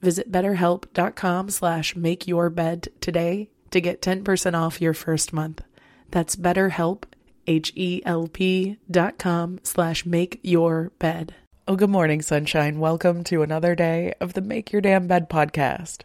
Visit 0.00 0.30
betterhelp.com 0.30 1.50
slash 1.50 1.94
makeyourbed 1.94 2.88
today 3.00 3.50
to 3.70 3.80
get 3.80 4.00
10% 4.00 4.54
off 4.54 4.80
your 4.80 4.94
first 4.94 5.32
month. 5.32 5.62
That's 6.10 6.36
betterhelp, 6.36 7.04
H-E-L-P 7.46 8.76
dot 8.90 9.18
com 9.18 9.58
slash 9.62 10.06
make 10.06 10.38
your 10.42 10.92
bed. 10.98 11.34
Oh, 11.66 11.76
good 11.76 11.90
morning, 11.90 12.22
sunshine. 12.22 12.78
Welcome 12.78 13.24
to 13.24 13.42
another 13.42 13.74
day 13.74 14.14
of 14.20 14.32
the 14.32 14.40
Make 14.40 14.72
Your 14.72 14.80
Damn 14.80 15.06
Bed 15.06 15.28
podcast. 15.28 16.02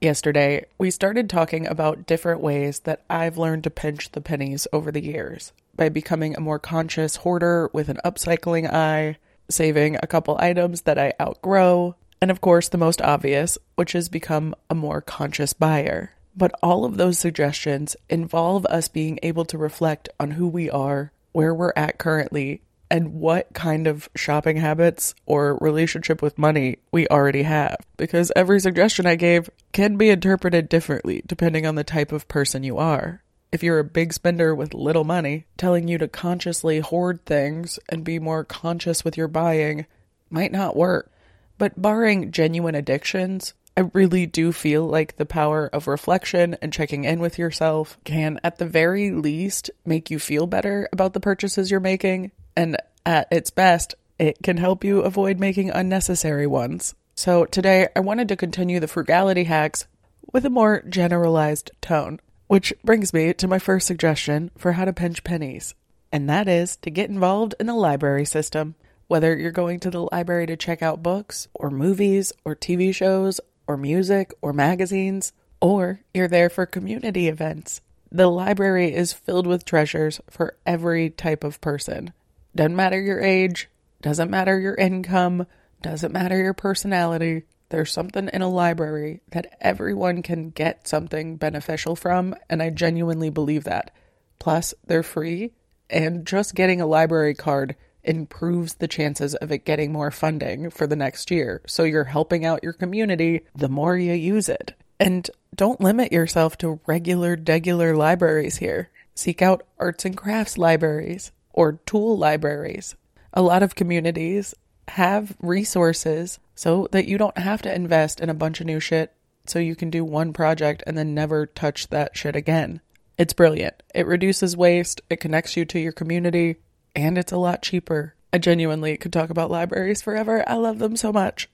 Yesterday, 0.00 0.64
we 0.76 0.90
started 0.90 1.30
talking 1.30 1.66
about 1.66 2.06
different 2.06 2.40
ways 2.40 2.80
that 2.80 3.04
I've 3.08 3.38
learned 3.38 3.64
to 3.64 3.70
pinch 3.70 4.10
the 4.10 4.20
pennies 4.20 4.66
over 4.72 4.90
the 4.90 5.02
years 5.04 5.52
by 5.76 5.88
becoming 5.88 6.36
a 6.36 6.40
more 6.40 6.58
conscious 6.58 7.16
hoarder 7.16 7.70
with 7.72 7.88
an 7.88 8.00
upcycling 8.04 8.70
eye, 8.72 9.16
saving 9.48 9.96
a 9.96 10.06
couple 10.06 10.36
items 10.40 10.82
that 10.82 10.98
I 10.98 11.12
outgrow, 11.20 11.94
and 12.24 12.30
of 12.30 12.40
course, 12.40 12.70
the 12.70 12.78
most 12.78 13.02
obvious, 13.02 13.58
which 13.74 13.94
is 13.94 14.08
become 14.08 14.54
a 14.70 14.74
more 14.74 15.02
conscious 15.02 15.52
buyer. 15.52 16.12
But 16.34 16.54
all 16.62 16.86
of 16.86 16.96
those 16.96 17.18
suggestions 17.18 17.96
involve 18.08 18.64
us 18.64 18.88
being 18.88 19.18
able 19.22 19.44
to 19.44 19.58
reflect 19.58 20.08
on 20.18 20.30
who 20.30 20.48
we 20.48 20.70
are, 20.70 21.12
where 21.32 21.54
we're 21.54 21.74
at 21.76 21.98
currently, 21.98 22.62
and 22.90 23.12
what 23.12 23.52
kind 23.52 23.86
of 23.86 24.08
shopping 24.16 24.56
habits 24.56 25.14
or 25.26 25.58
relationship 25.60 26.22
with 26.22 26.38
money 26.38 26.78
we 26.90 27.06
already 27.08 27.42
have. 27.42 27.76
Because 27.98 28.32
every 28.34 28.58
suggestion 28.58 29.04
I 29.04 29.16
gave 29.16 29.50
can 29.72 29.98
be 29.98 30.08
interpreted 30.08 30.70
differently 30.70 31.22
depending 31.26 31.66
on 31.66 31.74
the 31.74 31.84
type 31.84 32.10
of 32.10 32.26
person 32.26 32.62
you 32.62 32.78
are. 32.78 33.22
If 33.52 33.62
you're 33.62 33.80
a 33.80 33.84
big 33.84 34.14
spender 34.14 34.54
with 34.54 34.72
little 34.72 35.04
money, 35.04 35.44
telling 35.58 35.88
you 35.88 35.98
to 35.98 36.08
consciously 36.08 36.80
hoard 36.80 37.26
things 37.26 37.78
and 37.90 38.02
be 38.02 38.18
more 38.18 38.44
conscious 38.44 39.04
with 39.04 39.18
your 39.18 39.28
buying 39.28 39.84
might 40.30 40.52
not 40.52 40.74
work. 40.74 41.10
But 41.58 41.80
barring 41.80 42.30
genuine 42.30 42.74
addictions, 42.74 43.54
I 43.76 43.90
really 43.92 44.26
do 44.26 44.52
feel 44.52 44.86
like 44.86 45.16
the 45.16 45.26
power 45.26 45.66
of 45.72 45.88
reflection 45.88 46.56
and 46.62 46.72
checking 46.72 47.04
in 47.04 47.18
with 47.18 47.38
yourself 47.38 47.98
can, 48.04 48.38
at 48.44 48.58
the 48.58 48.66
very 48.66 49.10
least, 49.10 49.70
make 49.84 50.10
you 50.10 50.18
feel 50.18 50.46
better 50.46 50.88
about 50.92 51.12
the 51.12 51.20
purchases 51.20 51.70
you're 51.70 51.80
making. 51.80 52.30
And 52.56 52.76
at 53.04 53.28
its 53.32 53.50
best, 53.50 53.94
it 54.18 54.38
can 54.42 54.56
help 54.56 54.84
you 54.84 55.00
avoid 55.00 55.40
making 55.40 55.70
unnecessary 55.70 56.46
ones. 56.46 56.94
So 57.16 57.44
today, 57.46 57.88
I 57.96 58.00
wanted 58.00 58.28
to 58.28 58.36
continue 58.36 58.78
the 58.78 58.88
frugality 58.88 59.44
hacks 59.44 59.86
with 60.32 60.44
a 60.44 60.50
more 60.50 60.82
generalized 60.88 61.70
tone, 61.80 62.20
which 62.46 62.72
brings 62.84 63.12
me 63.12 63.32
to 63.34 63.48
my 63.48 63.58
first 63.58 63.86
suggestion 63.86 64.50
for 64.56 64.72
how 64.72 64.84
to 64.84 64.92
pinch 64.92 65.24
pennies. 65.24 65.74
And 66.12 66.28
that 66.30 66.48
is 66.48 66.76
to 66.76 66.90
get 66.90 67.10
involved 67.10 67.56
in 67.58 67.66
the 67.66 67.74
library 67.74 68.24
system. 68.24 68.76
Whether 69.06 69.36
you're 69.36 69.52
going 69.52 69.80
to 69.80 69.90
the 69.90 70.08
library 70.10 70.46
to 70.46 70.56
check 70.56 70.82
out 70.82 71.02
books, 71.02 71.48
or 71.54 71.70
movies, 71.70 72.32
or 72.44 72.56
TV 72.56 72.94
shows, 72.94 73.40
or 73.66 73.76
music, 73.76 74.32
or 74.40 74.52
magazines, 74.52 75.32
or 75.60 76.00
you're 76.14 76.28
there 76.28 76.48
for 76.48 76.66
community 76.66 77.28
events, 77.28 77.80
the 78.10 78.28
library 78.28 78.94
is 78.94 79.12
filled 79.12 79.46
with 79.46 79.64
treasures 79.64 80.20
for 80.30 80.56
every 80.64 81.10
type 81.10 81.44
of 81.44 81.60
person. 81.60 82.12
Doesn't 82.54 82.76
matter 82.76 83.00
your 83.00 83.20
age, 83.20 83.68
doesn't 84.00 84.30
matter 84.30 84.58
your 84.58 84.74
income, 84.76 85.46
doesn't 85.82 86.12
matter 86.12 86.40
your 86.40 86.54
personality. 86.54 87.42
There's 87.68 87.92
something 87.92 88.30
in 88.32 88.40
a 88.40 88.48
library 88.48 89.20
that 89.32 89.56
everyone 89.60 90.22
can 90.22 90.50
get 90.50 90.86
something 90.86 91.36
beneficial 91.36 91.96
from, 91.96 92.34
and 92.48 92.62
I 92.62 92.70
genuinely 92.70 93.30
believe 93.30 93.64
that. 93.64 93.90
Plus, 94.38 94.74
they're 94.86 95.02
free, 95.02 95.52
and 95.90 96.26
just 96.26 96.54
getting 96.54 96.80
a 96.80 96.86
library 96.86 97.34
card 97.34 97.76
improves 98.04 98.74
the 98.74 98.88
chances 98.88 99.34
of 99.36 99.50
it 99.50 99.64
getting 99.64 99.92
more 99.92 100.10
funding 100.10 100.70
for 100.70 100.86
the 100.86 100.96
next 100.96 101.30
year. 101.30 101.62
So 101.66 101.84
you're 101.84 102.04
helping 102.04 102.44
out 102.44 102.62
your 102.62 102.72
community 102.72 103.42
the 103.54 103.68
more 103.68 103.96
you 103.96 104.12
use 104.12 104.48
it. 104.48 104.74
And 105.00 105.28
don't 105.54 105.80
limit 105.80 106.12
yourself 106.12 106.56
to 106.58 106.80
regular, 106.86 107.36
degular 107.36 107.96
libraries 107.96 108.58
here. 108.58 108.90
Seek 109.14 109.42
out 109.42 109.66
arts 109.78 110.04
and 110.04 110.16
crafts 110.16 110.58
libraries 110.58 111.32
or 111.52 111.80
tool 111.86 112.16
libraries. 112.16 112.96
A 113.32 113.42
lot 113.42 113.62
of 113.62 113.74
communities 113.74 114.54
have 114.88 115.34
resources 115.40 116.38
so 116.54 116.88
that 116.92 117.08
you 117.08 117.18
don't 117.18 117.38
have 117.38 117.62
to 117.62 117.74
invest 117.74 118.20
in 118.20 118.28
a 118.28 118.34
bunch 118.34 118.60
of 118.60 118.66
new 118.66 118.80
shit 118.80 119.12
so 119.46 119.58
you 119.58 119.76
can 119.76 119.90
do 119.90 120.04
one 120.04 120.32
project 120.32 120.82
and 120.86 120.96
then 120.96 121.14
never 121.14 121.46
touch 121.46 121.88
that 121.88 122.16
shit 122.16 122.36
again. 122.36 122.80
It's 123.16 123.32
brilliant. 123.32 123.82
It 123.94 124.06
reduces 124.06 124.56
waste, 124.56 125.00
it 125.08 125.20
connects 125.20 125.56
you 125.56 125.64
to 125.66 125.78
your 125.78 125.92
community, 125.92 126.56
and 126.94 127.18
it's 127.18 127.32
a 127.32 127.36
lot 127.36 127.62
cheaper. 127.62 128.14
I 128.32 128.38
genuinely 128.38 128.96
could 128.96 129.12
talk 129.12 129.30
about 129.30 129.50
libraries 129.50 130.02
forever. 130.02 130.42
I 130.48 130.54
love 130.54 130.78
them 130.78 130.96
so 130.96 131.12
much. 131.12 131.48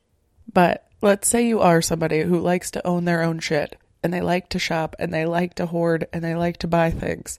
But 0.53 0.87
let's 1.03 1.29
say 1.29 1.47
you 1.47 1.61
are 1.61 1.83
somebody 1.83 2.23
who 2.23 2.41
likes 2.41 2.71
to 2.73 2.87
own 2.87 3.05
their 3.05 3.23
own 3.23 3.39
shit 3.39 3.77
and 4.03 4.13
they 4.13 4.21
like 4.21 4.49
to 4.51 4.59
shop 4.59 4.97
and 4.99 5.13
they 5.13 5.27
like 5.27 5.55
to 5.55 5.67
hoard 5.67 6.07
and 6.13 6.25
they 6.25 6.35
like 6.35 6.57
to 6.59 6.67
buy 6.67 6.91
things. 6.91 7.39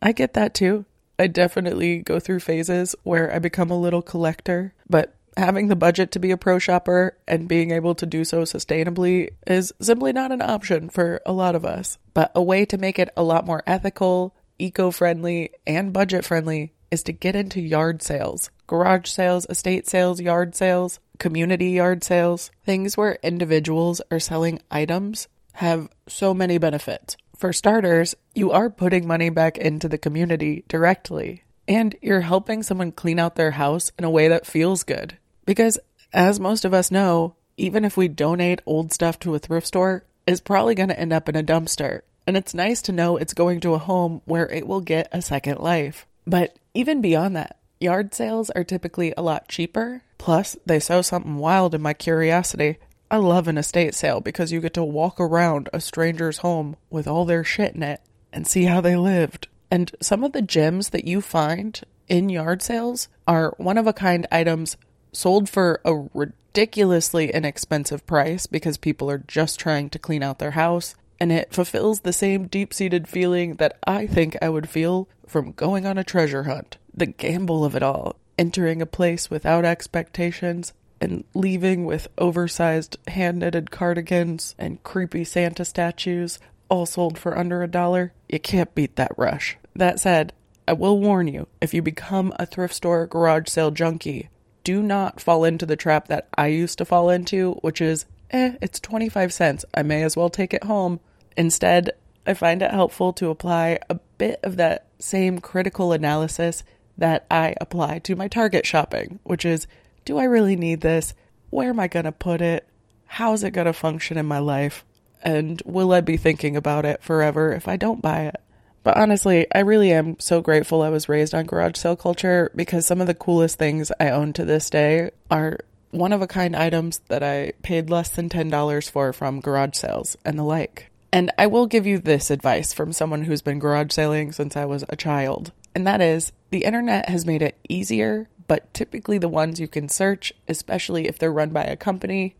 I 0.00 0.12
get 0.12 0.34
that 0.34 0.54
too. 0.54 0.84
I 1.18 1.26
definitely 1.26 1.98
go 1.98 2.20
through 2.20 2.40
phases 2.40 2.94
where 3.02 3.32
I 3.32 3.38
become 3.38 3.70
a 3.70 3.78
little 3.78 4.02
collector, 4.02 4.74
but 4.88 5.14
having 5.36 5.68
the 5.68 5.76
budget 5.76 6.10
to 6.12 6.18
be 6.18 6.30
a 6.30 6.36
pro 6.36 6.58
shopper 6.58 7.16
and 7.26 7.48
being 7.48 7.70
able 7.70 7.94
to 7.94 8.06
do 8.06 8.24
so 8.24 8.42
sustainably 8.42 9.30
is 9.46 9.72
simply 9.80 10.12
not 10.12 10.32
an 10.32 10.42
option 10.42 10.90
for 10.90 11.20
a 11.24 11.32
lot 11.32 11.54
of 11.54 11.64
us. 11.64 11.98
But 12.12 12.32
a 12.34 12.42
way 12.42 12.64
to 12.66 12.78
make 12.78 12.98
it 12.98 13.10
a 13.16 13.22
lot 13.22 13.46
more 13.46 13.62
ethical, 13.66 14.34
eco 14.58 14.90
friendly, 14.90 15.50
and 15.66 15.92
budget 15.92 16.24
friendly 16.24 16.72
is 16.92 17.02
to 17.04 17.12
get 17.12 17.34
into 17.34 17.60
yard 17.60 18.02
sales, 18.02 18.50
garage 18.68 19.08
sales, 19.08 19.46
estate 19.48 19.88
sales, 19.88 20.20
yard 20.20 20.54
sales, 20.54 21.00
community 21.18 21.70
yard 21.70 22.04
sales, 22.04 22.50
things 22.64 22.96
where 22.96 23.18
individuals 23.22 24.02
are 24.10 24.20
selling 24.20 24.60
items 24.70 25.26
have 25.54 25.88
so 26.06 26.34
many 26.34 26.58
benefits. 26.58 27.16
For 27.36 27.52
starters, 27.52 28.14
you 28.34 28.52
are 28.52 28.70
putting 28.70 29.06
money 29.06 29.30
back 29.30 29.56
into 29.56 29.88
the 29.88 29.98
community 29.98 30.64
directly, 30.68 31.44
and 31.66 31.96
you're 32.02 32.20
helping 32.20 32.62
someone 32.62 32.92
clean 32.92 33.18
out 33.18 33.36
their 33.36 33.52
house 33.52 33.90
in 33.98 34.04
a 34.04 34.10
way 34.10 34.28
that 34.28 34.46
feels 34.46 34.84
good. 34.84 35.16
Because, 35.46 35.78
as 36.12 36.38
most 36.38 36.64
of 36.64 36.74
us 36.74 36.90
know, 36.90 37.36
even 37.56 37.84
if 37.84 37.96
we 37.96 38.06
donate 38.08 38.60
old 38.66 38.92
stuff 38.92 39.18
to 39.20 39.34
a 39.34 39.38
thrift 39.38 39.66
store, 39.66 40.04
it's 40.26 40.40
probably 40.40 40.74
going 40.74 40.90
to 40.90 41.00
end 41.00 41.12
up 41.12 41.28
in 41.28 41.36
a 41.36 41.42
dumpster. 41.42 42.02
And 42.26 42.36
it's 42.36 42.54
nice 42.54 42.82
to 42.82 42.92
know 42.92 43.16
it's 43.16 43.34
going 43.34 43.60
to 43.60 43.74
a 43.74 43.78
home 43.78 44.20
where 44.24 44.48
it 44.48 44.66
will 44.66 44.80
get 44.80 45.08
a 45.10 45.22
second 45.22 45.58
life. 45.58 46.06
But 46.26 46.56
even 46.74 47.00
beyond 47.00 47.36
that, 47.36 47.58
yard 47.80 48.14
sales 48.14 48.50
are 48.50 48.64
typically 48.64 49.12
a 49.16 49.22
lot 49.22 49.48
cheaper. 49.48 50.02
Plus, 50.18 50.56
they 50.64 50.80
sow 50.80 51.02
something 51.02 51.36
wild 51.36 51.74
in 51.74 51.82
my 51.82 51.92
curiosity. 51.92 52.78
I 53.10 53.16
love 53.16 53.48
an 53.48 53.58
estate 53.58 53.94
sale 53.94 54.20
because 54.20 54.52
you 54.52 54.60
get 54.60 54.74
to 54.74 54.84
walk 54.84 55.20
around 55.20 55.68
a 55.72 55.80
stranger's 55.80 56.38
home 56.38 56.76
with 56.90 57.06
all 57.06 57.24
their 57.24 57.44
shit 57.44 57.74
in 57.74 57.82
it 57.82 58.00
and 58.32 58.46
see 58.46 58.64
how 58.64 58.80
they 58.80 58.96
lived. 58.96 59.48
And 59.70 59.94
some 60.00 60.24
of 60.24 60.32
the 60.32 60.42
gems 60.42 60.90
that 60.90 61.04
you 61.04 61.20
find 61.20 61.80
in 62.08 62.28
yard 62.28 62.62
sales 62.62 63.08
are 63.26 63.54
one 63.58 63.78
of 63.78 63.86
a 63.86 63.92
kind 63.92 64.26
items 64.30 64.76
sold 65.12 65.48
for 65.48 65.80
a 65.84 65.94
ridiculously 66.14 67.32
inexpensive 67.32 68.06
price 68.06 68.46
because 68.46 68.76
people 68.78 69.10
are 69.10 69.24
just 69.26 69.58
trying 69.58 69.90
to 69.90 69.98
clean 69.98 70.22
out 70.22 70.38
their 70.38 70.52
house. 70.52 70.94
And 71.22 71.30
it 71.30 71.52
fulfills 71.54 72.00
the 72.00 72.12
same 72.12 72.48
deep 72.48 72.74
seated 72.74 73.06
feeling 73.06 73.54
that 73.54 73.78
I 73.86 74.08
think 74.08 74.36
I 74.42 74.48
would 74.48 74.68
feel 74.68 75.08
from 75.24 75.52
going 75.52 75.86
on 75.86 75.96
a 75.96 76.02
treasure 76.02 76.42
hunt. 76.42 76.78
The 76.92 77.06
gamble 77.06 77.64
of 77.64 77.76
it 77.76 77.82
all, 77.84 78.16
entering 78.36 78.82
a 78.82 78.86
place 78.86 79.30
without 79.30 79.64
expectations 79.64 80.72
and 81.00 81.22
leaving 81.32 81.84
with 81.84 82.08
oversized 82.18 82.96
hand 83.06 83.38
knitted 83.38 83.70
cardigans 83.70 84.56
and 84.58 84.82
creepy 84.82 85.22
Santa 85.22 85.64
statues, 85.64 86.40
all 86.68 86.86
sold 86.86 87.16
for 87.16 87.38
under 87.38 87.62
a 87.62 87.68
dollar. 87.68 88.12
You 88.28 88.40
can't 88.40 88.74
beat 88.74 88.96
that 88.96 89.16
rush. 89.16 89.56
That 89.76 90.00
said, 90.00 90.32
I 90.66 90.72
will 90.72 90.98
warn 90.98 91.28
you 91.28 91.46
if 91.60 91.72
you 91.72 91.82
become 91.82 92.32
a 92.36 92.46
thrift 92.46 92.74
store 92.74 93.06
garage 93.06 93.46
sale 93.46 93.70
junkie, 93.70 94.28
do 94.64 94.82
not 94.82 95.20
fall 95.20 95.44
into 95.44 95.66
the 95.66 95.76
trap 95.76 96.08
that 96.08 96.26
I 96.36 96.48
used 96.48 96.78
to 96.78 96.84
fall 96.84 97.10
into, 97.10 97.52
which 97.60 97.80
is, 97.80 98.06
eh, 98.32 98.54
it's 98.60 98.80
25 98.80 99.32
cents. 99.32 99.64
I 99.72 99.84
may 99.84 100.02
as 100.02 100.16
well 100.16 100.28
take 100.28 100.52
it 100.52 100.64
home. 100.64 100.98
Instead, 101.36 101.90
I 102.26 102.34
find 102.34 102.62
it 102.62 102.70
helpful 102.70 103.12
to 103.14 103.30
apply 103.30 103.78
a 103.90 103.96
bit 104.18 104.40
of 104.42 104.56
that 104.56 104.86
same 104.98 105.40
critical 105.40 105.92
analysis 105.92 106.62
that 106.98 107.26
I 107.30 107.54
apply 107.60 108.00
to 108.00 108.16
my 108.16 108.28
Target 108.28 108.66
shopping, 108.66 109.18
which 109.24 109.44
is 109.44 109.66
do 110.04 110.18
I 110.18 110.24
really 110.24 110.56
need 110.56 110.80
this? 110.80 111.14
Where 111.50 111.70
am 111.70 111.80
I 111.80 111.88
going 111.88 112.04
to 112.04 112.12
put 112.12 112.40
it? 112.40 112.66
How's 113.06 113.44
it 113.44 113.50
going 113.50 113.66
to 113.66 113.72
function 113.72 114.16
in 114.16 114.26
my 114.26 114.38
life? 114.38 114.84
And 115.22 115.62
will 115.64 115.92
I 115.92 116.00
be 116.00 116.16
thinking 116.16 116.56
about 116.56 116.84
it 116.84 117.02
forever 117.02 117.52
if 117.52 117.68
I 117.68 117.76
don't 117.76 118.02
buy 118.02 118.22
it? 118.22 118.40
But 118.82 118.96
honestly, 118.96 119.46
I 119.54 119.60
really 119.60 119.92
am 119.92 120.18
so 120.18 120.40
grateful 120.40 120.82
I 120.82 120.88
was 120.88 121.08
raised 121.08 121.34
on 121.34 121.46
garage 121.46 121.76
sale 121.76 121.94
culture 121.94 122.50
because 122.56 122.86
some 122.86 123.00
of 123.00 123.06
the 123.06 123.14
coolest 123.14 123.58
things 123.58 123.92
I 124.00 124.10
own 124.10 124.32
to 124.34 124.44
this 124.44 124.70
day 124.70 125.10
are 125.30 125.60
one 125.92 126.12
of 126.12 126.22
a 126.22 126.26
kind 126.26 126.56
items 126.56 127.00
that 127.08 127.22
I 127.22 127.52
paid 127.62 127.90
less 127.90 128.08
than 128.08 128.28
$10 128.28 128.90
for 128.90 129.12
from 129.12 129.40
garage 129.40 129.76
sales 129.76 130.16
and 130.24 130.38
the 130.38 130.42
like. 130.42 130.90
And 131.12 131.30
I 131.36 131.46
will 131.46 131.66
give 131.66 131.86
you 131.86 131.98
this 131.98 132.30
advice 132.30 132.72
from 132.72 132.92
someone 132.92 133.24
who's 133.24 133.42
been 133.42 133.58
garage 133.58 133.92
sailing 133.92 134.32
since 134.32 134.56
I 134.56 134.64
was 134.64 134.84
a 134.88 134.96
child. 134.96 135.52
And 135.74 135.86
that 135.86 136.00
is 136.00 136.32
the 136.50 136.64
internet 136.64 137.08
has 137.08 137.26
made 137.26 137.42
it 137.42 137.58
easier, 137.68 138.28
but 138.48 138.72
typically 138.72 139.18
the 139.18 139.28
ones 139.28 139.60
you 139.60 139.68
can 139.68 139.88
search, 139.88 140.32
especially 140.48 141.06
if 141.06 141.18
they're 141.18 141.32
run 141.32 141.50
by 141.50 141.64
a 141.64 141.76
company, 141.76 142.34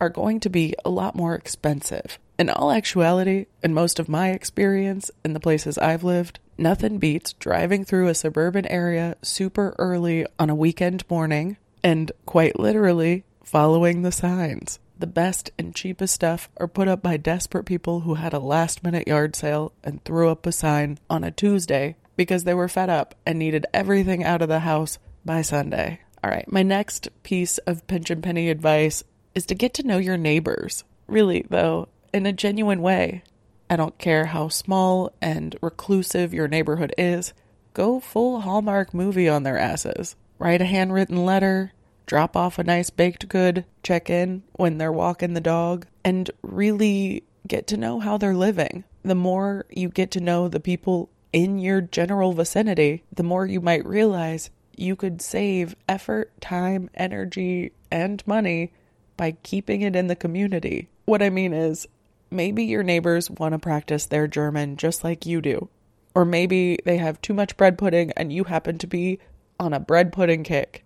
are 0.00 0.08
going 0.08 0.40
to 0.40 0.48
be 0.48 0.74
a 0.84 0.90
lot 0.90 1.14
more 1.14 1.34
expensive. 1.34 2.18
In 2.38 2.50
all 2.50 2.70
actuality, 2.70 3.46
in 3.62 3.72
most 3.72 3.98
of 3.98 4.08
my 4.08 4.30
experience 4.30 5.10
in 5.24 5.32
the 5.32 5.40
places 5.40 5.78
I've 5.78 6.04
lived, 6.04 6.38
nothing 6.58 6.98
beats 6.98 7.32
driving 7.34 7.84
through 7.84 8.08
a 8.08 8.14
suburban 8.14 8.66
area 8.66 9.16
super 9.22 9.74
early 9.78 10.26
on 10.38 10.50
a 10.50 10.54
weekend 10.54 11.08
morning 11.10 11.56
and 11.82 12.12
quite 12.26 12.58
literally 12.58 13.24
following 13.42 14.02
the 14.02 14.12
signs. 14.12 14.78
The 14.98 15.06
best 15.06 15.50
and 15.58 15.74
cheapest 15.74 16.14
stuff 16.14 16.48
are 16.56 16.68
put 16.68 16.88
up 16.88 17.02
by 17.02 17.18
desperate 17.18 17.64
people 17.64 18.00
who 18.00 18.14
had 18.14 18.32
a 18.32 18.38
last 18.38 18.82
minute 18.82 19.06
yard 19.06 19.36
sale 19.36 19.72
and 19.84 20.02
threw 20.02 20.30
up 20.30 20.46
a 20.46 20.52
sign 20.52 20.98
on 21.10 21.22
a 21.22 21.30
Tuesday 21.30 21.96
because 22.16 22.44
they 22.44 22.54
were 22.54 22.68
fed 22.68 22.88
up 22.88 23.14
and 23.26 23.38
needed 23.38 23.66
everything 23.74 24.24
out 24.24 24.40
of 24.40 24.48
the 24.48 24.60
house 24.60 24.98
by 25.24 25.42
Sunday. 25.42 26.00
All 26.24 26.30
right, 26.30 26.50
my 26.50 26.62
next 26.62 27.08
piece 27.22 27.58
of 27.58 27.86
pinch 27.86 28.10
and 28.10 28.22
penny 28.22 28.48
advice 28.48 29.04
is 29.34 29.44
to 29.46 29.54
get 29.54 29.74
to 29.74 29.86
know 29.86 29.98
your 29.98 30.16
neighbors. 30.16 30.82
Really, 31.06 31.44
though, 31.48 31.88
in 32.14 32.24
a 32.24 32.32
genuine 32.32 32.80
way. 32.80 33.22
I 33.68 33.76
don't 33.76 33.98
care 33.98 34.26
how 34.26 34.48
small 34.48 35.12
and 35.20 35.56
reclusive 35.60 36.32
your 36.32 36.48
neighborhood 36.48 36.94
is, 36.96 37.34
go 37.74 38.00
full 38.00 38.40
Hallmark 38.40 38.94
movie 38.94 39.28
on 39.28 39.42
their 39.42 39.58
asses. 39.58 40.16
Write 40.38 40.62
a 40.62 40.66
handwritten 40.66 41.24
letter, 41.24 41.72
drop 42.06 42.36
off 42.36 42.58
a 42.58 42.64
nice 42.64 42.90
baked 42.90 43.28
good, 43.28 43.64
check 43.82 44.08
in 44.08 44.42
when 44.54 44.78
they're 44.78 44.92
walking 44.92 45.34
the 45.34 45.40
dog, 45.40 45.86
and 46.04 46.30
really 46.42 47.24
get 47.46 47.66
to 47.66 47.76
know 47.76 48.00
how 48.00 48.16
they're 48.16 48.34
living. 48.34 48.84
The 49.02 49.14
more 49.14 49.66
you 49.70 49.88
get 49.88 50.10
to 50.12 50.20
know 50.20 50.48
the 50.48 50.60
people 50.60 51.10
in 51.32 51.58
your 51.58 51.80
general 51.80 52.32
vicinity, 52.32 53.04
the 53.12 53.22
more 53.22 53.46
you 53.46 53.60
might 53.60 53.84
realize 53.84 54.50
you 54.76 54.96
could 54.96 55.20
save 55.20 55.76
effort, 55.88 56.32
time, 56.40 56.90
energy, 56.94 57.72
and 57.90 58.26
money 58.26 58.72
by 59.16 59.32
keeping 59.42 59.82
it 59.82 59.96
in 59.96 60.06
the 60.06 60.16
community. 60.16 60.88
What 61.04 61.22
I 61.22 61.30
mean 61.30 61.52
is, 61.52 61.86
maybe 62.30 62.64
your 62.64 62.82
neighbors 62.82 63.30
want 63.30 63.52
to 63.52 63.58
practice 63.58 64.06
their 64.06 64.26
German 64.26 64.76
just 64.76 65.04
like 65.04 65.26
you 65.26 65.40
do. 65.40 65.68
Or 66.14 66.24
maybe 66.24 66.78
they 66.84 66.96
have 66.96 67.20
too 67.20 67.34
much 67.34 67.56
bread 67.56 67.78
pudding 67.78 68.12
and 68.16 68.32
you 68.32 68.44
happen 68.44 68.78
to 68.78 68.86
be 68.86 69.18
on 69.60 69.72
a 69.72 69.80
bread 69.80 70.12
pudding 70.12 70.42
kick. 70.42 70.84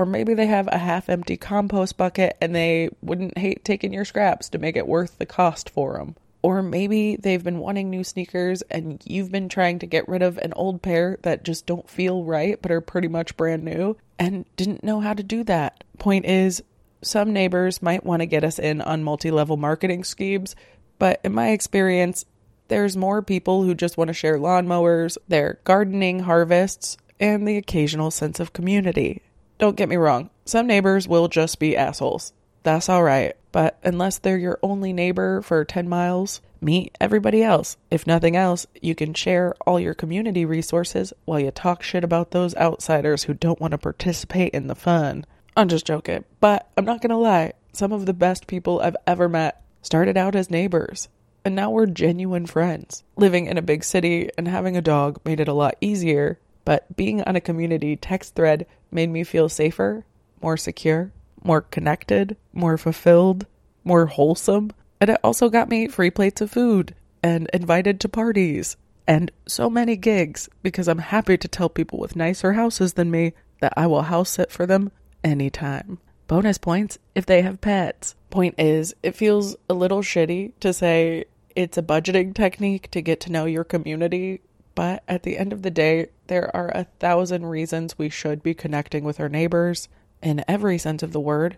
Or 0.00 0.06
maybe 0.06 0.32
they 0.32 0.46
have 0.46 0.66
a 0.68 0.78
half 0.78 1.10
empty 1.10 1.36
compost 1.36 1.98
bucket 1.98 2.34
and 2.40 2.54
they 2.54 2.88
wouldn't 3.02 3.36
hate 3.36 3.66
taking 3.66 3.92
your 3.92 4.06
scraps 4.06 4.48
to 4.48 4.58
make 4.58 4.74
it 4.74 4.88
worth 4.88 5.18
the 5.18 5.26
cost 5.26 5.68
for 5.68 5.98
them. 5.98 6.16
Or 6.40 6.62
maybe 6.62 7.16
they've 7.16 7.44
been 7.44 7.58
wanting 7.58 7.90
new 7.90 8.02
sneakers 8.02 8.62
and 8.70 9.02
you've 9.04 9.30
been 9.30 9.50
trying 9.50 9.78
to 9.80 9.86
get 9.86 10.08
rid 10.08 10.22
of 10.22 10.38
an 10.38 10.54
old 10.56 10.80
pair 10.80 11.18
that 11.20 11.44
just 11.44 11.66
don't 11.66 11.86
feel 11.86 12.24
right 12.24 12.58
but 12.62 12.70
are 12.70 12.80
pretty 12.80 13.08
much 13.08 13.36
brand 13.36 13.62
new 13.62 13.98
and 14.18 14.46
didn't 14.56 14.82
know 14.82 15.00
how 15.00 15.12
to 15.12 15.22
do 15.22 15.44
that. 15.44 15.84
Point 15.98 16.24
is, 16.24 16.62
some 17.02 17.34
neighbors 17.34 17.82
might 17.82 18.02
want 18.02 18.22
to 18.22 18.26
get 18.26 18.42
us 18.42 18.58
in 18.58 18.80
on 18.80 19.04
multi 19.04 19.30
level 19.30 19.58
marketing 19.58 20.04
schemes 20.04 20.56
but 20.98 21.20
in 21.24 21.34
my 21.34 21.50
experience, 21.50 22.24
there's 22.68 22.96
more 22.96 23.20
people 23.20 23.64
who 23.64 23.74
just 23.74 23.98
want 23.98 24.08
to 24.08 24.14
share 24.14 24.38
lawnmowers, 24.38 25.18
their 25.28 25.58
gardening 25.64 26.20
harvests, 26.20 26.96
and 27.18 27.46
the 27.46 27.58
occasional 27.58 28.10
sense 28.10 28.40
of 28.40 28.54
community. 28.54 29.20
Don't 29.60 29.76
get 29.76 29.90
me 29.90 29.96
wrong, 29.96 30.30
some 30.46 30.66
neighbors 30.66 31.06
will 31.06 31.28
just 31.28 31.58
be 31.58 31.76
assholes. 31.76 32.32
That's 32.62 32.88
alright, 32.88 33.36
but 33.52 33.78
unless 33.84 34.16
they're 34.16 34.38
your 34.38 34.58
only 34.62 34.94
neighbor 34.94 35.42
for 35.42 35.66
10 35.66 35.86
miles, 35.86 36.40
meet 36.62 36.96
everybody 36.98 37.42
else. 37.42 37.76
If 37.90 38.06
nothing 38.06 38.36
else, 38.36 38.66
you 38.80 38.94
can 38.94 39.12
share 39.12 39.54
all 39.66 39.78
your 39.78 39.92
community 39.92 40.46
resources 40.46 41.12
while 41.26 41.38
you 41.38 41.50
talk 41.50 41.82
shit 41.82 42.04
about 42.04 42.30
those 42.30 42.56
outsiders 42.56 43.24
who 43.24 43.34
don't 43.34 43.60
want 43.60 43.72
to 43.72 43.78
participate 43.78 44.54
in 44.54 44.66
the 44.66 44.74
fun. 44.74 45.26
I'm 45.54 45.68
just 45.68 45.84
joking, 45.84 46.24
but 46.40 46.66
I'm 46.78 46.86
not 46.86 47.02
gonna 47.02 47.18
lie, 47.18 47.52
some 47.74 47.92
of 47.92 48.06
the 48.06 48.14
best 48.14 48.46
people 48.46 48.80
I've 48.80 48.96
ever 49.06 49.28
met 49.28 49.62
started 49.82 50.16
out 50.16 50.34
as 50.34 50.48
neighbors, 50.48 51.10
and 51.44 51.54
now 51.54 51.70
we're 51.70 51.84
genuine 51.84 52.46
friends. 52.46 53.04
Living 53.14 53.44
in 53.44 53.58
a 53.58 53.62
big 53.62 53.84
city 53.84 54.30
and 54.38 54.48
having 54.48 54.78
a 54.78 54.80
dog 54.80 55.20
made 55.22 55.38
it 55.38 55.48
a 55.48 55.52
lot 55.52 55.76
easier, 55.82 56.38
but 56.64 56.96
being 56.96 57.22
on 57.24 57.36
a 57.36 57.42
community 57.42 57.96
text 57.96 58.34
thread 58.34 58.66
made 58.90 59.10
me 59.10 59.24
feel 59.24 59.48
safer, 59.48 60.04
more 60.42 60.56
secure, 60.56 61.12
more 61.42 61.60
connected, 61.60 62.36
more 62.52 62.76
fulfilled, 62.76 63.46
more 63.84 64.06
wholesome. 64.06 64.72
And 65.00 65.10
it 65.10 65.20
also 65.24 65.48
got 65.48 65.68
me 65.68 65.88
free 65.88 66.10
plates 66.10 66.40
of 66.40 66.50
food 66.50 66.94
and 67.22 67.48
invited 67.52 68.00
to 68.00 68.08
parties 68.08 68.76
and 69.06 69.30
so 69.46 69.68
many 69.68 69.96
gigs 69.96 70.48
because 70.62 70.86
I'm 70.86 70.98
happy 70.98 71.36
to 71.36 71.48
tell 71.48 71.68
people 71.68 71.98
with 71.98 72.16
nicer 72.16 72.52
houses 72.52 72.92
than 72.92 73.10
me 73.10 73.32
that 73.60 73.74
I 73.76 73.86
will 73.86 74.02
house 74.02 74.30
sit 74.30 74.50
for 74.50 74.66
them 74.66 74.92
anytime. 75.24 75.98
Bonus 76.26 76.58
points 76.58 76.98
if 77.14 77.26
they 77.26 77.42
have 77.42 77.60
pets. 77.60 78.14
Point 78.30 78.54
is, 78.56 78.94
it 79.02 79.16
feels 79.16 79.56
a 79.68 79.74
little 79.74 80.00
shitty 80.00 80.52
to 80.60 80.72
say 80.72 81.24
it's 81.56 81.76
a 81.76 81.82
budgeting 81.82 82.34
technique 82.34 82.90
to 82.92 83.02
get 83.02 83.18
to 83.20 83.32
know 83.32 83.46
your 83.46 83.64
community, 83.64 84.40
but 84.74 85.02
at 85.08 85.22
the 85.22 85.38
end 85.38 85.52
of 85.52 85.62
the 85.62 85.70
day, 85.70 86.08
there 86.26 86.54
are 86.54 86.68
a 86.68 86.86
thousand 86.98 87.46
reasons 87.46 87.98
we 87.98 88.08
should 88.08 88.42
be 88.42 88.54
connecting 88.54 89.04
with 89.04 89.20
our 89.20 89.28
neighbors 89.28 89.88
in 90.22 90.44
every 90.46 90.78
sense 90.78 91.02
of 91.02 91.12
the 91.12 91.20
word, 91.20 91.56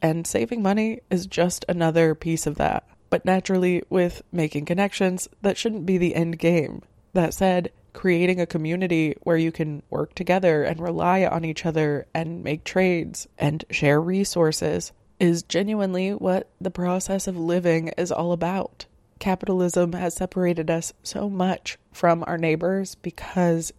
and 0.00 0.26
saving 0.26 0.62
money 0.62 1.00
is 1.10 1.26
just 1.26 1.64
another 1.68 2.14
piece 2.14 2.46
of 2.46 2.56
that. 2.56 2.86
But 3.10 3.24
naturally, 3.24 3.82
with 3.90 4.22
making 4.32 4.64
connections, 4.64 5.28
that 5.42 5.56
shouldn't 5.56 5.86
be 5.86 5.98
the 5.98 6.14
end 6.14 6.38
game. 6.38 6.82
That 7.12 7.34
said, 7.34 7.70
creating 7.92 8.40
a 8.40 8.46
community 8.46 9.14
where 9.22 9.36
you 9.36 9.52
can 9.52 9.82
work 9.88 10.14
together 10.14 10.64
and 10.64 10.80
rely 10.80 11.24
on 11.24 11.44
each 11.44 11.64
other 11.64 12.06
and 12.12 12.42
make 12.42 12.64
trades 12.64 13.28
and 13.38 13.64
share 13.70 14.00
resources 14.00 14.92
is 15.20 15.42
genuinely 15.44 16.10
what 16.10 16.50
the 16.60 16.70
process 16.70 17.26
of 17.26 17.36
living 17.36 17.88
is 17.96 18.10
all 18.10 18.32
about. 18.32 18.86
Capitalism 19.24 19.94
has 19.94 20.12
separated 20.12 20.70
us 20.70 20.92
so 21.02 21.30
much 21.30 21.78
from 21.90 22.22
our 22.26 22.36
neighbors 22.36 22.96
because 22.96 23.72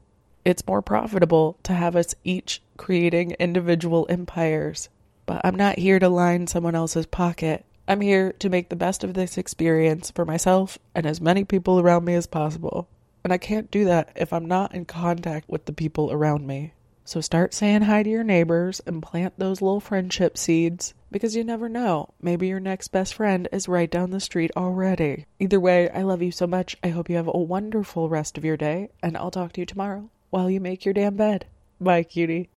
it's 0.44 0.66
more 0.66 0.82
profitable 0.82 1.60
to 1.62 1.74
have 1.74 1.96
us 1.96 2.16
each 2.24 2.64
creating 2.78 3.36
individual 3.38 4.08
empires. 4.10 4.90
But 5.28 5.42
I'm 5.44 5.54
not 5.54 5.78
here 5.78 6.00
to 6.00 6.10
line 6.10 6.48
someone 6.48 6.74
else's 6.74 7.06
pocket. 7.06 7.64
I'm 7.88 8.02
here 8.02 8.32
to 8.40 8.50
make 8.50 8.70
the 8.70 8.75
best 8.75 9.04
of 9.04 9.14
this 9.14 9.38
experience 9.38 10.10
for 10.10 10.25
myself 10.25 10.80
and 10.96 11.06
as 11.06 11.22
many 11.22 11.44
people 11.44 11.80
around 11.80 12.06
me 12.06 12.16
as 12.16 12.25
possible. 12.25 12.88
And 13.24 13.32
I 13.32 13.38
can't 13.38 13.70
do 13.70 13.86
that 13.86 14.14
if 14.16 14.34
I'm 14.34 14.48
not 14.48 14.74
in 14.74 14.86
contact 14.86 15.48
with 15.48 15.66
the 15.66 15.74
people 15.74 16.12
around 16.12 16.48
me. 16.48 16.74
So 17.04 17.22
start 17.22 17.54
saying 17.54 17.84
hi 17.84 18.02
to 18.02 18.10
your 18.10 18.24
neighbors 18.24 18.82
and 18.88 19.04
plant 19.04 19.38
those 19.38 19.62
little 19.62 19.80
friendship 19.80 20.40
seeds 20.40 20.96
because 21.15 21.34
you 21.34 21.45
never 21.45 21.69
know. 21.69 22.10
Maybe 22.22 22.48
your 22.48 22.60
next 22.60 22.89
best 22.89 23.13
friend 23.13 23.48
is 23.53 23.69
right 23.69 23.89
down 23.89 24.10
the 24.10 24.19
street 24.19 24.51
already. 24.57 25.24
Either 25.39 25.62
way, 25.62 25.89
I 25.89 26.01
love 26.01 26.22
you 26.22 26.31
so 26.31 26.45
much. 26.45 26.75
I 26.84 26.89
hope 26.89 27.10
you 27.10 27.15
have 27.15 27.29
a 27.34 27.39
wonderful 27.39 28.10
rest 28.10 28.38
of 28.38 28.43
your 28.43 28.57
day, 28.57 28.89
and 29.01 29.15
I'll 29.15 29.31
talk 29.31 29.53
to 29.53 29.62
you 29.62 29.65
tomorrow 29.65 30.10
while 30.29 30.50
you 30.50 30.60
make 30.60 30.84
your 30.84 30.93
damn 30.93 31.15
bed. 31.15 31.45
Bye, 31.79 32.03
cutie. 32.03 32.50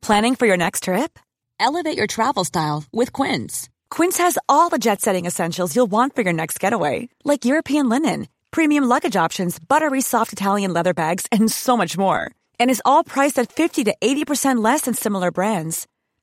Planning 0.00 0.36
for 0.36 0.46
your 0.46 0.56
next 0.56 0.84
trip? 0.84 1.18
Elevate 1.60 1.98
your 1.98 2.06
travel 2.06 2.44
style 2.44 2.84
with 2.90 3.12
Quince. 3.12 3.68
Quince 3.90 4.16
has 4.16 4.38
all 4.48 4.70
the 4.70 4.78
jet 4.78 5.02
setting 5.02 5.26
essentials 5.26 5.76
you'll 5.76 5.90
want 5.98 6.14
for 6.14 6.22
your 6.22 6.32
next 6.32 6.58
getaway, 6.58 7.10
like 7.22 7.44
European 7.44 7.90
linen 7.90 8.28
premium 8.54 8.84
luggage 8.84 9.16
options, 9.16 9.58
buttery 9.58 10.00
soft 10.00 10.32
Italian 10.32 10.72
leather 10.72 10.94
bags, 10.94 11.26
and 11.32 11.50
so 11.50 11.76
much 11.76 11.98
more. 11.98 12.30
And 12.60 12.70
is 12.70 12.82
all 12.84 13.02
priced 13.02 13.36
at 13.40 13.50
50 13.50 13.82
to 13.84 13.96
80% 14.00 14.62
less 14.62 14.82
than 14.82 14.94
similar 14.94 15.32
brands. 15.32 15.88